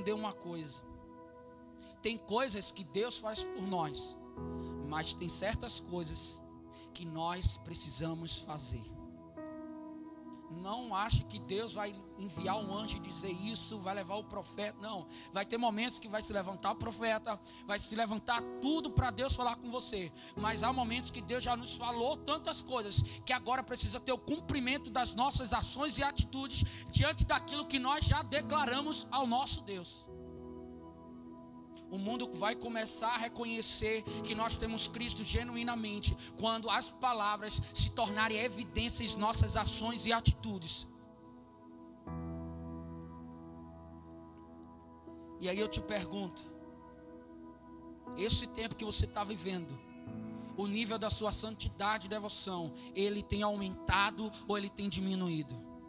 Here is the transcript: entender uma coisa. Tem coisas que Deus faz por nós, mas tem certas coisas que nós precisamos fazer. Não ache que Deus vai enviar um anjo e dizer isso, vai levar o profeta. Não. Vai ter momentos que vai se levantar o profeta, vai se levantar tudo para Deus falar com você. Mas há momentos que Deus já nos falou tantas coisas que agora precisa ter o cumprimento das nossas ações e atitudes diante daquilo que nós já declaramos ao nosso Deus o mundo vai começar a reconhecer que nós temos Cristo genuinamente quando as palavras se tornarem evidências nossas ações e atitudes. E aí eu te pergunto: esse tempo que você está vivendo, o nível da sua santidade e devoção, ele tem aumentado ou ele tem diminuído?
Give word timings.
entender 0.00 0.12
uma 0.12 0.32
coisa. 0.32 0.80
Tem 2.00 2.16
coisas 2.16 2.72
que 2.72 2.82
Deus 2.82 3.18
faz 3.18 3.44
por 3.44 3.62
nós, 3.62 4.16
mas 4.88 5.12
tem 5.12 5.28
certas 5.28 5.78
coisas 5.78 6.40
que 6.94 7.04
nós 7.04 7.58
precisamos 7.58 8.38
fazer. 8.38 8.82
Não 10.50 10.94
ache 10.94 11.24
que 11.24 11.38
Deus 11.38 11.72
vai 11.72 11.94
enviar 12.18 12.56
um 12.56 12.76
anjo 12.76 12.96
e 12.96 13.00
dizer 13.00 13.30
isso, 13.30 13.78
vai 13.78 13.94
levar 13.94 14.16
o 14.16 14.24
profeta. 14.24 14.76
Não. 14.80 15.06
Vai 15.32 15.46
ter 15.46 15.56
momentos 15.56 15.98
que 15.98 16.08
vai 16.08 16.20
se 16.20 16.32
levantar 16.32 16.72
o 16.72 16.76
profeta, 16.76 17.40
vai 17.66 17.78
se 17.78 17.94
levantar 17.94 18.42
tudo 18.60 18.90
para 18.90 19.10
Deus 19.10 19.34
falar 19.34 19.56
com 19.56 19.70
você. 19.70 20.12
Mas 20.36 20.62
há 20.62 20.72
momentos 20.72 21.10
que 21.10 21.20
Deus 21.20 21.44
já 21.44 21.56
nos 21.56 21.76
falou 21.76 22.16
tantas 22.16 22.60
coisas 22.60 23.00
que 23.24 23.32
agora 23.32 23.62
precisa 23.62 24.00
ter 24.00 24.12
o 24.12 24.18
cumprimento 24.18 24.90
das 24.90 25.14
nossas 25.14 25.54
ações 25.54 25.98
e 25.98 26.02
atitudes 26.02 26.64
diante 26.90 27.24
daquilo 27.24 27.66
que 27.66 27.78
nós 27.78 28.04
já 28.04 28.22
declaramos 28.22 29.06
ao 29.10 29.26
nosso 29.26 29.60
Deus 29.60 30.10
o 31.90 31.98
mundo 31.98 32.30
vai 32.32 32.54
começar 32.54 33.14
a 33.14 33.18
reconhecer 33.18 34.02
que 34.24 34.34
nós 34.34 34.56
temos 34.56 34.86
Cristo 34.86 35.24
genuinamente 35.24 36.16
quando 36.38 36.70
as 36.70 36.90
palavras 36.90 37.60
se 37.74 37.90
tornarem 37.90 38.38
evidências 38.38 39.14
nossas 39.14 39.56
ações 39.56 40.06
e 40.06 40.12
atitudes. 40.12 40.86
E 45.40 45.48
aí 45.48 45.58
eu 45.58 45.68
te 45.68 45.80
pergunto: 45.80 46.42
esse 48.16 48.46
tempo 48.46 48.76
que 48.76 48.84
você 48.84 49.06
está 49.06 49.24
vivendo, 49.24 49.76
o 50.56 50.66
nível 50.66 50.98
da 50.98 51.10
sua 51.10 51.32
santidade 51.32 52.06
e 52.06 52.10
devoção, 52.10 52.72
ele 52.94 53.22
tem 53.22 53.42
aumentado 53.42 54.30
ou 54.46 54.56
ele 54.56 54.70
tem 54.70 54.88
diminuído? 54.88 55.69